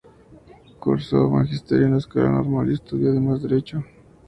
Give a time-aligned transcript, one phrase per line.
[0.79, 3.85] Cursó magisterio en la Escuela Normal y estudió además Derecho.